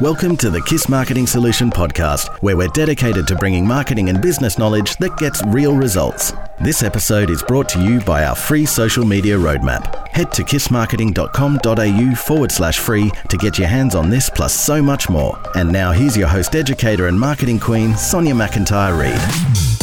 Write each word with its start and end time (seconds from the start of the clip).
Welcome 0.00 0.36
to 0.38 0.50
the 0.50 0.60
KISS 0.60 0.88
Marketing 0.88 1.24
Solution 1.24 1.70
podcast, 1.70 2.26
where 2.42 2.56
we're 2.56 2.66
dedicated 2.66 3.28
to 3.28 3.36
bringing 3.36 3.64
marketing 3.64 4.08
and 4.08 4.20
business 4.20 4.58
knowledge 4.58 4.96
that 4.96 5.16
gets 5.18 5.40
real 5.44 5.76
results. 5.76 6.32
This 6.60 6.82
episode 6.82 7.30
is 7.30 7.44
brought 7.44 7.68
to 7.68 7.80
you 7.80 8.00
by 8.00 8.24
our 8.24 8.34
free 8.34 8.66
social 8.66 9.04
media 9.04 9.36
roadmap. 9.36 10.08
Head 10.08 10.32
to 10.32 10.42
kissmarketing.com.au 10.42 12.14
forward 12.16 12.50
slash 12.50 12.80
free 12.80 13.12
to 13.28 13.36
get 13.36 13.56
your 13.56 13.68
hands 13.68 13.94
on 13.94 14.10
this 14.10 14.28
plus 14.28 14.52
so 14.52 14.82
much 14.82 15.08
more. 15.08 15.38
And 15.54 15.70
now 15.70 15.92
here's 15.92 16.16
your 16.16 16.26
host, 16.26 16.56
educator, 16.56 17.06
and 17.06 17.18
marketing 17.18 17.60
queen, 17.60 17.96
Sonia 17.96 18.34
McIntyre 18.34 18.98
Reid. 18.98 19.73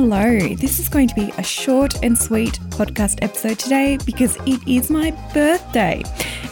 Hello. 0.00 0.38
This 0.54 0.78
is 0.78 0.88
going 0.88 1.08
to 1.08 1.14
be 1.14 1.30
a 1.36 1.42
short 1.42 2.02
and 2.02 2.16
sweet 2.16 2.58
podcast 2.70 3.18
episode 3.20 3.58
today 3.58 3.98
because 4.06 4.34
it 4.46 4.66
is 4.66 4.88
my 4.88 5.10
birthday. 5.34 6.02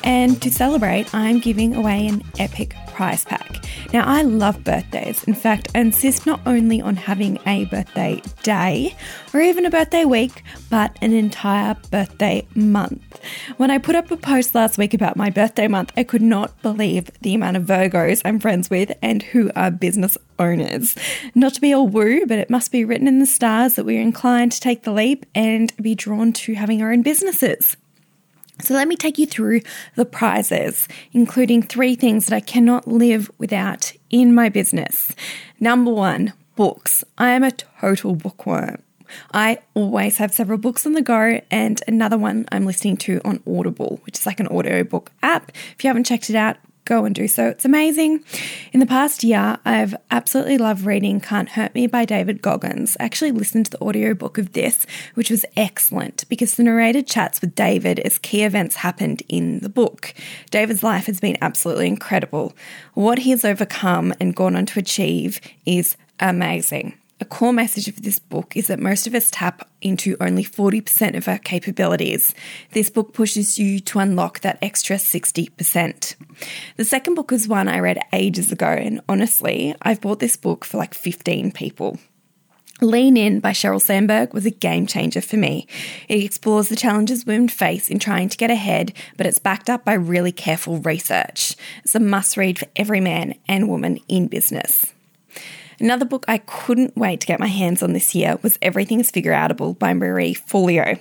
And 0.04 0.40
to 0.42 0.50
celebrate, 0.50 1.14
I'm 1.14 1.40
giving 1.40 1.74
away 1.74 2.06
an 2.06 2.22
epic 2.38 2.74
prize 2.88 3.24
pack. 3.24 3.64
Now, 3.92 4.04
I 4.04 4.22
love 4.22 4.64
birthdays. 4.64 5.24
In 5.24 5.34
fact, 5.34 5.68
I 5.74 5.80
insist 5.80 6.26
not 6.26 6.40
only 6.46 6.80
on 6.80 6.96
having 6.96 7.38
a 7.46 7.64
birthday 7.66 8.20
day 8.42 8.96
or 9.32 9.40
even 9.40 9.64
a 9.64 9.70
birthday 9.70 10.04
week, 10.04 10.42
but 10.68 10.96
an 11.00 11.12
entire 11.12 11.74
birthday 11.90 12.46
month. 12.54 13.20
When 13.56 13.70
I 13.70 13.78
put 13.78 13.96
up 13.96 14.10
a 14.10 14.16
post 14.16 14.54
last 14.54 14.78
week 14.78 14.94
about 14.94 15.16
my 15.16 15.30
birthday 15.30 15.68
month, 15.68 15.92
I 15.96 16.02
could 16.02 16.22
not 16.22 16.60
believe 16.60 17.10
the 17.20 17.34
amount 17.34 17.56
of 17.56 17.64
Virgos 17.64 18.20
I'm 18.24 18.40
friends 18.40 18.68
with 18.68 18.92
and 19.00 19.22
who 19.22 19.50
are 19.54 19.70
business 19.70 20.18
owners. 20.38 20.96
Not 21.34 21.54
to 21.54 21.60
be 21.60 21.72
all 21.72 21.88
woo, 21.88 22.26
but 22.26 22.38
it 22.38 22.50
must 22.50 22.72
be 22.72 22.84
written 22.84 23.08
in 23.08 23.20
the 23.20 23.26
stars 23.26 23.74
that 23.74 23.84
we're 23.84 24.02
inclined 24.02 24.52
to 24.52 24.60
take 24.60 24.82
the 24.82 24.92
leap 24.92 25.24
and 25.34 25.72
be 25.80 25.94
drawn 25.94 26.32
to 26.32 26.54
having 26.54 26.82
our 26.82 26.92
own 26.92 27.02
businesses. 27.02 27.76
So, 28.61 28.75
let 28.75 28.89
me 28.89 28.97
take 28.97 29.19
you 29.19 29.27
through 29.27 29.61
the 29.95 30.05
prizes, 30.05 30.89
including 31.12 31.62
three 31.62 31.95
things 31.95 32.27
that 32.27 32.34
I 32.34 32.41
cannot 32.41 32.89
live 32.89 33.31
without 33.39 33.92
in 34.11 34.34
my 34.34 34.48
business. 34.48 35.14
Number 35.61 35.92
one, 35.92 36.33
books. 36.56 37.05
I 37.17 37.31
am 37.31 37.45
a 37.45 37.53
total 37.53 38.17
bookworm. 38.17 38.83
I 39.33 39.61
always 39.75 40.19
have 40.19 40.34
several 40.34 40.59
books 40.59 40.84
on 40.86 40.92
the 40.92 41.03
go, 41.03 41.41
and 41.51 41.81
another 41.86 42.19
one 42.19 42.47
I'm 42.51 42.67
listening 42.67 42.97
to 42.98 43.20
on 43.25 43.42
Audible, 43.47 44.01
which 44.05 44.19
is 44.19 44.27
like 44.27 44.41
an 44.41 44.48
audiobook 44.48 45.12
app. 45.23 45.53
If 45.77 45.84
you 45.84 45.89
haven't 45.89 46.05
checked 46.05 46.29
it 46.31 46.36
out, 46.36 46.56
go 46.89 47.05
and 47.05 47.14
do 47.14 47.28
so. 47.28 47.48
It's 47.48 47.67
amazing. 47.67 48.25
In 48.72 48.81
the 48.81 48.86
past 48.86 49.22
year, 49.22 49.58
I've 49.64 49.94
absolutely 50.11 50.56
loved 50.56 50.86
reading 50.86 51.20
Can't 51.20 51.50
Hurt 51.50 51.75
Me 51.75 51.86
by 51.86 52.06
David 52.06 52.41
Goggins. 52.41 52.97
I 52.98 53.05
actually 53.05 53.30
listened 53.30 53.67
to 53.67 53.72
the 53.72 53.83
audiobook 53.83 54.39
of 54.39 54.55
this, 54.55 54.86
which 55.14 55.30
was 55.30 55.45
excellent 55.55 56.27
because 56.30 56.55
the 56.55 56.62
narrator 56.62 57.03
chats 57.03 57.42
with 57.42 57.55
David 57.55 57.98
as 58.00 58.17
key 58.17 58.42
events 58.42 58.77
happened 58.77 59.22
in 59.28 59.61
the 59.61 59.69
book. 59.69 60.14
David's 60.50 60.83
life 60.83 61.05
has 61.06 61.20
been 61.20 61.36
absolutely 61.42 61.89
incredible. 61.89 62.55
What 62.95 63.19
he 63.19 63.30
has 63.30 63.45
overcome 63.45 64.14
and 64.19 64.34
gone 64.34 64.56
on 64.56 64.64
to 64.67 64.78
achieve 64.78 65.42
is 65.67 65.97
amazing. 66.19 66.95
A 67.20 67.24
core 67.24 67.52
message 67.52 67.88
of 67.88 68.02
this 68.02 68.20
book 68.20 68.56
is 68.56 68.69
that 68.69 68.78
most 68.78 69.08
of 69.08 69.14
us 69.14 69.28
tap 69.33 69.69
into 69.83 70.16
only 70.20 70.44
40% 70.44 71.16
of 71.16 71.27
our 71.27 71.38
capabilities. 71.38 72.33
This 72.72 72.91
book 72.91 73.12
pushes 73.12 73.58
you 73.58 73.80
to 73.80 73.98
unlock 73.98 74.41
that 74.41 74.58
extra 74.62 74.97
60%. 74.97 76.14
The 76.77 76.84
second 76.84 77.14
book 77.14 77.33
is 77.33 77.48
one 77.48 77.66
I 77.66 77.80
read 77.80 77.98
ages 78.12 78.52
ago, 78.52 78.69
and 78.69 79.00
honestly, 79.08 79.74
I've 79.83 80.00
bought 80.00 80.20
this 80.20 80.36
book 80.36 80.64
for 80.64 80.77
like 80.77 80.94
15 80.94 81.50
people. 81.50 81.98
Lean 82.80 83.16
In 83.16 83.41
by 83.41 83.50
Sheryl 83.50 83.83
Sandberg 83.83 84.33
was 84.33 84.46
a 84.46 84.50
game 84.50 84.86
changer 84.86 85.20
for 85.20 85.36
me. 85.36 85.66
It 86.08 86.22
explores 86.22 86.69
the 86.69 86.77
challenges 86.77 87.27
women 87.27 87.48
face 87.48 87.89
in 87.91 87.98
trying 87.98 88.28
to 88.28 88.36
get 88.36 88.52
ahead, 88.52 88.92
but 89.16 89.27
it's 89.27 89.41
backed 89.41 89.69
up 89.69 89.84
by 89.84 89.94
really 89.94 90.30
careful 90.30 90.78
research. 90.78 91.56
It's 91.83 91.96
a 91.96 92.00
must 92.00 92.36
read 92.36 92.61
for 92.61 92.68
every 92.77 93.00
man 93.00 93.35
and 93.48 93.68
woman 93.68 93.98
in 94.06 94.29
business. 94.29 94.92
Another 95.80 96.05
book 96.05 96.24
I 96.27 96.39
couldn't 96.39 96.96
wait 96.96 97.20
to 97.20 97.27
get 97.27 97.39
my 97.39 97.46
hands 97.46 97.83
on 97.83 97.92
this 97.92 98.14
year 98.14 98.39
was 98.42 98.58
Everything's 98.61 99.11
Figure 99.11 99.33
Outable 99.33 99.78
by 99.78 99.94
Marie 99.94 100.34
Forleo. 100.34 100.98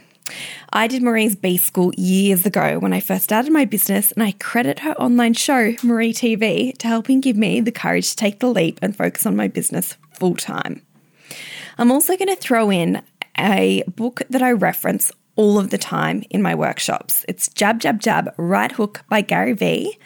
I 0.71 0.87
did 0.87 1.01
Marie's 1.01 1.35
B 1.35 1.57
School 1.57 1.93
years 1.97 2.45
ago 2.45 2.77
when 2.77 2.93
I 2.93 2.99
first 2.99 3.23
started 3.23 3.51
my 3.51 3.65
business, 3.65 4.11
and 4.11 4.21
I 4.21 4.33
credit 4.33 4.79
her 4.79 4.91
online 5.01 5.33
show, 5.33 5.73
Marie 5.81 6.13
TV, 6.13 6.77
to 6.77 6.87
helping 6.87 7.21
give 7.21 7.37
me 7.37 7.59
the 7.59 7.71
courage 7.71 8.11
to 8.11 8.15
take 8.15 8.39
the 8.39 8.49
leap 8.49 8.77
and 8.81 8.95
focus 8.95 9.25
on 9.25 9.35
my 9.35 9.47
business 9.47 9.97
full 10.11 10.35
time. 10.35 10.83
I'm 11.79 11.91
also 11.91 12.15
going 12.15 12.27
to 12.27 12.35
throw 12.35 12.69
in 12.69 13.01
a 13.37 13.83
book 13.87 14.21
that 14.29 14.43
I 14.43 14.51
reference 14.51 15.11
all 15.35 15.57
of 15.57 15.69
the 15.69 15.77
time 15.77 16.23
in 16.29 16.41
my 16.41 16.53
workshops. 16.53 17.23
It's 17.27 17.47
Jab, 17.47 17.79
Jab, 17.79 17.99
Jab, 17.99 18.33
Right 18.37 18.71
Hook 18.71 19.03
by 19.09 19.21
Gary 19.21 19.53
Vee 19.53 19.97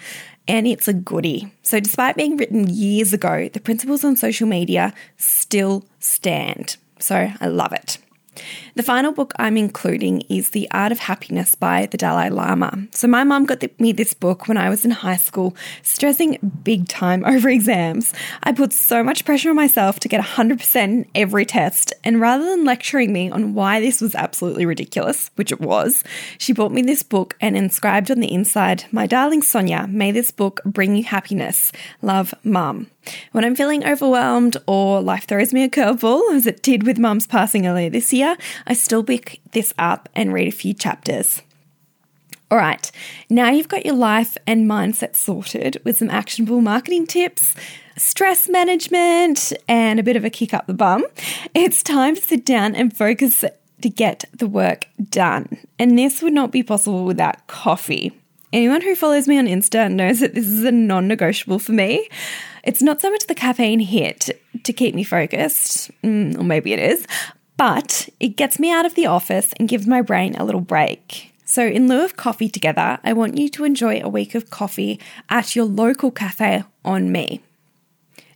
and 0.48 0.68
it's 0.68 0.88
a 0.88 0.94
goodie. 0.94 1.54
So, 1.64 1.80
despite 1.80 2.16
being 2.16 2.38
written 2.38 2.70
years 2.70 3.14
ago, 3.14 3.50
the 3.50 3.60
principles 3.60 4.04
on 4.04 4.16
social 4.16 4.48
media 4.48 4.94
still 5.18 5.86
stand. 6.00 6.78
So, 7.00 7.32
I 7.40 7.48
love 7.48 7.74
it. 7.74 7.98
The 8.76 8.84
final 8.84 9.12
book 9.12 9.34
I'm 9.38 9.58
including 9.58 10.22
is 10.22 10.52
The 10.52 10.70
Art 10.72 10.92
of 10.92 11.00
Happiness 11.00 11.56
by 11.56 11.88
the 11.88 11.98
Dalai 11.98 12.30
Lama. 12.30 12.88
So, 12.92 13.08
my 13.08 13.24
mum 13.24 13.46
got 13.46 13.64
me 13.80 13.92
this 13.92 14.14
book 14.14 14.48
when 14.48 14.58
I 14.58 14.70
was 14.70 14.86
in 14.86 14.92
high 14.92 15.18
school, 15.18 15.56
stressing 15.84 16.38
big 16.64 16.88
time 16.88 17.26
over 17.32 17.50
exams. 17.50 18.14
I 18.44 18.54
put 18.54 18.72
so 18.72 19.04
much 19.04 19.26
pressure 19.26 19.50
on 19.50 19.56
myself 19.56 20.00
to 20.00 20.08
get 20.08 20.24
100% 20.24 20.76
in 20.76 21.06
every 21.14 21.46
test, 21.46 21.94
and 22.04 22.22
rather 22.22 22.46
than 22.46 22.64
lecturing 22.64 23.12
me 23.12 23.30
on 23.30 23.54
why 23.54 23.80
this 23.80 24.00
was 24.00 24.16
absolutely 24.16 24.66
ridiculous, 24.66 25.30
which 25.36 25.52
it 25.52 25.60
was, 25.60 26.04
she 26.38 26.54
bought 26.54 26.72
me 26.72 26.82
this 26.82 27.04
book 27.04 27.36
and 27.42 27.58
inscribed 27.58 28.10
on 28.10 28.20
the 28.20 28.34
inside, 28.34 28.86
My 28.92 29.08
darling 29.08 29.42
Sonia, 29.42 29.88
may 29.88 30.12
this 30.12 30.32
book 30.32 30.62
bring 30.64 30.96
you 30.96 31.04
happiness. 31.04 31.72
Love, 32.02 32.34
Mum. 32.44 32.88
When 33.32 33.44
I'm 33.44 33.56
feeling 33.56 33.86
overwhelmed 33.86 34.58
or 34.68 35.02
life 35.02 35.26
throws 35.28 35.54
me 35.54 35.64
a 35.64 35.70
curveball, 35.70 36.34
as 36.34 36.46
it 36.46 36.62
did 36.62 36.86
with 36.86 37.00
Mum's 37.00 37.28
passing 37.28 37.68
earlier 37.68 37.90
this 37.90 38.14
year, 38.14 38.38
I 38.68 38.74
still 38.74 39.04
pick 39.04 39.42
this 39.52 39.74
up 39.78 40.10
and 40.16 40.34
read 40.34 40.48
a 40.48 40.52
few 40.52 40.74
chapters. 40.74 41.42
All 42.52 42.58
right, 42.58 42.92
now 43.30 43.50
you've 43.50 43.70
got 43.70 43.86
your 43.86 43.96
life 43.96 44.36
and 44.46 44.70
mindset 44.70 45.16
sorted 45.16 45.82
with 45.86 45.98
some 45.98 46.10
actionable 46.10 46.60
marketing 46.60 47.08
tips, 47.08 47.56
stress 47.98 48.50
management, 48.50 49.54
and 49.70 50.02
a 50.02 50.04
bit 50.04 50.18
of 50.18 50.26
a 50.26 50.30
kick 50.30 50.54
up 50.54 50.68
the 50.68 50.74
bum. 50.74 51.06
It's 51.54 51.82
time 51.82 52.16
to 52.16 52.22
sit 52.22 52.46
down 52.46 52.76
and 52.76 52.96
focus 52.96 53.46
to 53.82 53.90
get 53.90 54.26
the 54.38 54.48
work 54.48 54.88
done. 55.10 55.60
And 55.80 55.98
this 55.98 56.22
would 56.22 56.34
not 56.34 56.52
be 56.52 56.62
possible 56.62 57.06
without 57.06 57.48
coffee. 57.48 58.12
Anyone 58.52 58.82
who 58.82 58.96
follows 58.96 59.30
me 59.30 59.38
on 59.38 59.46
Insta 59.46 59.90
knows 59.90 60.20
that 60.20 60.36
this 60.36 60.48
is 60.48 60.66
a 60.66 60.74
non 60.74 61.08
negotiable 61.08 61.58
for 61.58 61.72
me. 61.72 62.10
It's 62.64 62.82
not 62.82 63.02
so 63.02 63.10
much 63.10 63.28
the 63.28 63.36
caffeine 63.36 63.80
hit 63.80 64.30
to 64.64 64.74
keep 64.74 64.94
me 64.94 65.04
focused, 65.04 65.92
mm, 66.04 66.38
or 66.38 66.44
maybe 66.44 66.74
it 66.74 66.80
is, 66.80 67.08
but 67.58 68.10
it 68.20 68.30
gets 68.38 68.60
me 68.60 68.72
out 68.72 68.86
of 68.86 68.96
the 68.96 69.06
office 69.06 69.54
and 69.58 69.70
gives 69.70 69.88
my 69.88 70.02
brain 70.02 70.36
a 70.36 70.44
little 70.44 70.62
break. 70.62 71.34
So, 71.46 71.66
in 71.66 71.88
lieu 71.88 72.06
of 72.06 72.16
coffee 72.16 72.48
together, 72.48 73.00
I 73.04 73.14
want 73.14 73.38
you 73.38 73.50
to 73.50 73.66
enjoy 73.66 74.02
a 74.02 74.08
week 74.08 74.36
of 74.36 74.50
coffee 74.50 75.00
at 75.30 75.56
your 75.56 75.66
local 75.66 76.10
cafe 76.10 76.64
on 76.86 77.12
me. 77.12 77.42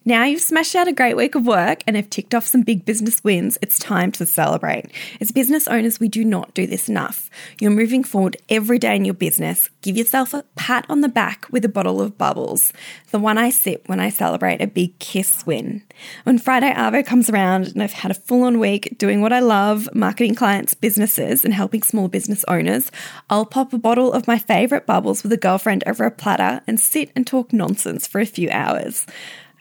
Now 0.08 0.24
you've 0.26 0.42
smashed 0.42 0.76
out 0.76 0.88
a 0.88 0.94
great 0.94 1.18
week 1.18 1.34
of 1.34 1.48
work 1.48 1.82
and 1.88 1.96
have 1.96 2.12
ticked 2.12 2.36
off 2.36 2.46
some 2.46 2.62
big 2.62 2.86
business 2.86 3.24
wins, 3.24 3.58
it's 3.64 3.80
time 3.80 4.12
to 4.12 4.26
celebrate. 4.28 4.86
As 5.20 5.32
business 5.32 5.68
owners, 5.68 6.00
we 6.00 6.08
do 6.08 6.24
not 6.24 6.54
do 6.54 6.68
this 6.68 6.88
enough. 6.88 7.28
You're 7.60 7.72
moving 7.72 8.04
forward 8.04 8.38
every 8.48 8.78
day 8.78 8.96
in 8.96 9.04
your 9.04 9.16
business. 9.16 9.68
Give 9.82 9.98
yourself 9.98 10.36
a 10.36 10.44
pat 10.56 10.86
on 10.90 11.02
the 11.02 11.10
back 11.10 11.48
with 11.50 11.66
a 11.66 11.70
bottle 11.70 12.02
of 12.02 12.20
bubbles, 12.20 12.72
the 13.10 13.18
one 13.18 13.40
I 13.40 13.50
sip 13.50 13.90
when 13.90 14.00
I 14.00 14.10
celebrate 14.10 14.62
a 14.62 14.68
big 14.68 15.00
kiss 15.00 15.44
win. 15.48 15.82
When 16.24 16.38
Friday 16.38 16.72
Arvo 16.72 17.04
comes 17.04 17.28
around 17.28 17.70
and 17.70 17.82
I've 17.82 17.94
had 17.94 18.12
a 18.12 18.14
full 18.14 18.44
on 18.44 18.60
week 18.60 19.00
doing 19.00 19.22
what 19.22 19.34
I 19.34 19.40
love, 19.40 19.90
marketing 19.96 20.36
clients' 20.36 20.76
businesses 20.76 21.44
and 21.44 21.52
helping 21.52 21.82
small 21.82 22.10
business 22.10 22.46
owners, 22.48 22.92
I'll 23.32 23.48
pop 23.48 23.74
a 23.74 23.80
bottle 23.80 24.14
of 24.14 24.28
my 24.28 24.38
favourite 24.38 24.86
bubbles 24.86 25.24
with 25.24 25.34
a 25.34 25.38
girlfriend 25.38 25.84
over 25.88 26.04
a 26.06 26.12
platter 26.12 26.62
and 26.68 26.80
sit 26.80 27.10
and 27.16 27.26
talk 27.26 27.52
nonsense 27.52 28.06
for 28.06 28.22
a 28.22 28.26
few 28.28 28.52
hours. 28.52 29.08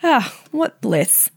Ah, 0.07 0.39
what 0.51 0.83
bliss. 0.83 1.31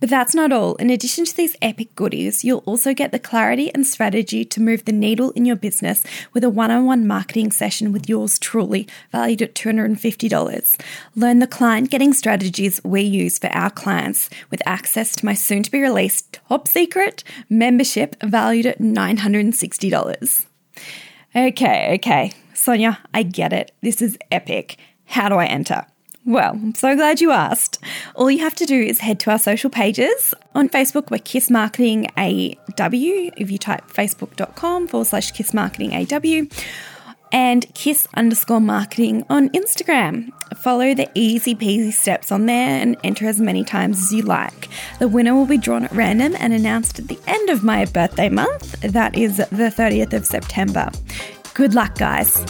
But 0.00 0.10
that's 0.10 0.34
not 0.34 0.50
all. 0.50 0.74
In 0.76 0.90
addition 0.90 1.24
to 1.26 1.36
these 1.36 1.56
epic 1.62 1.94
goodies, 1.94 2.42
you'll 2.42 2.64
also 2.66 2.92
get 2.92 3.12
the 3.12 3.20
clarity 3.20 3.72
and 3.72 3.86
strategy 3.86 4.44
to 4.46 4.60
move 4.60 4.84
the 4.84 4.90
needle 4.90 5.30
in 5.30 5.44
your 5.44 5.54
business 5.54 6.02
with 6.32 6.42
a 6.42 6.50
one 6.50 6.72
on 6.72 6.86
one 6.86 7.06
marketing 7.06 7.52
session 7.52 7.92
with 7.92 8.08
yours 8.08 8.40
truly, 8.40 8.88
valued 9.12 9.42
at 9.42 9.54
$250. 9.54 10.80
Learn 11.14 11.38
the 11.38 11.46
client 11.46 11.88
getting 11.88 12.12
strategies 12.12 12.80
we 12.82 13.02
use 13.02 13.38
for 13.38 13.46
our 13.50 13.70
clients 13.70 14.28
with 14.50 14.60
access 14.66 15.14
to 15.14 15.24
my 15.24 15.34
soon 15.34 15.62
to 15.62 15.70
be 15.70 15.80
released 15.80 16.40
top 16.48 16.66
secret 16.66 17.22
membership 17.48 18.20
valued 18.20 18.66
at 18.66 18.80
$960. 18.80 20.46
Okay, 21.36 21.94
okay. 21.94 22.32
Sonia, 22.54 22.98
I 23.14 23.22
get 23.22 23.52
it. 23.52 23.70
This 23.82 24.02
is 24.02 24.18
epic. 24.32 24.78
How 25.04 25.28
do 25.28 25.36
I 25.36 25.46
enter? 25.46 25.86
Well, 26.26 26.52
I'm 26.52 26.74
so 26.74 26.96
glad 26.96 27.20
you 27.20 27.32
asked. 27.32 27.78
All 28.14 28.30
you 28.30 28.38
have 28.38 28.54
to 28.54 28.64
do 28.64 28.80
is 28.80 29.00
head 29.00 29.20
to 29.20 29.30
our 29.30 29.38
social 29.38 29.68
pages. 29.68 30.32
On 30.54 30.70
Facebook, 30.70 31.10
we're 31.10 31.18
Kiss 31.18 31.50
Marketing 31.50 32.06
AW. 32.16 33.30
If 33.36 33.50
you 33.50 33.58
type 33.58 33.86
facebook.com 33.88 34.88
forward 34.88 35.06
slash 35.06 35.32
Kiss 35.32 35.52
Marketing 35.52 35.92
AW 35.92 36.46
and 37.34 37.66
kiss 37.74 38.06
underscore 38.14 38.60
marketing 38.60 39.26
on 39.28 39.50
Instagram. 39.50 40.30
Follow 40.56 40.94
the 40.94 41.10
easy 41.14 41.54
peasy 41.54 41.92
steps 41.92 42.30
on 42.30 42.46
there 42.46 42.80
and 42.80 42.96
enter 43.02 43.26
as 43.26 43.40
many 43.40 43.64
times 43.64 43.98
as 43.98 44.12
you 44.12 44.22
like. 44.22 44.68
The 45.00 45.08
winner 45.08 45.34
will 45.34 45.44
be 45.44 45.58
drawn 45.58 45.84
at 45.84 45.92
random 45.92 46.36
and 46.38 46.52
announced 46.52 47.00
at 47.00 47.08
the 47.08 47.18
end 47.26 47.50
of 47.50 47.64
my 47.64 47.86
birthday 47.86 48.28
month. 48.28 48.80
That 48.82 49.16
is 49.16 49.38
the 49.38 49.44
30th 49.46 50.12
of 50.12 50.24
September. 50.24 50.90
Good 51.54 51.74
luck, 51.74 51.96
guys. 51.96 52.44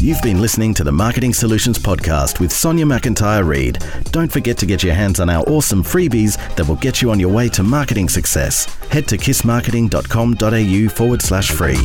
You've 0.00 0.22
been 0.22 0.40
listening 0.40 0.72
to 0.74 0.84
the 0.84 0.92
Marketing 0.92 1.34
Solutions 1.34 1.78
Podcast 1.78 2.40
with 2.40 2.50
Sonia 2.50 2.86
McIntyre 2.86 3.46
Reid. 3.46 3.78
Don't 4.10 4.32
forget 4.32 4.56
to 4.58 4.66
get 4.66 4.82
your 4.82 4.94
hands 4.94 5.20
on 5.20 5.28
our 5.28 5.44
awesome 5.44 5.82
freebies 5.82 6.36
that 6.56 6.66
will 6.66 6.76
get 6.76 7.02
you 7.02 7.10
on 7.10 7.20
your 7.20 7.30
way 7.32 7.48
to 7.50 7.62
marketing 7.62 8.08
success. 8.08 8.64
Head 8.90 9.06
to 9.08 9.18
kissmarketing.com.au 9.18 10.88
forward 10.88 11.20
slash 11.20 11.50
free. 11.50 11.76